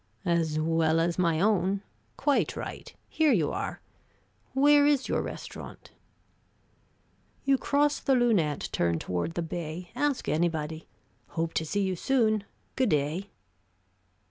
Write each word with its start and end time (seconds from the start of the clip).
"As 0.25 0.57
well 0.57 0.99
as 0.99 1.19
my 1.19 1.39
own. 1.39 1.83
Quite 2.17 2.55
right. 2.55 2.91
Here 3.07 3.31
you 3.31 3.51
are. 3.51 3.81
Where 4.55 4.83
is 4.87 5.07
your 5.07 5.21
restaurant?" 5.21 5.91
"You 7.45 7.59
cross 7.59 7.99
the 7.99 8.15
Lunette, 8.15 8.67
turn 8.71 8.97
toward 8.97 9.35
the 9.35 9.43
bay 9.43 9.91
ask 9.95 10.27
anybody. 10.27 10.87
Hope 11.27 11.53
to 11.53 11.65
see 11.67 11.83
you 11.83 11.95
soon. 11.95 12.45
Good 12.75 12.89
day." 12.89 13.29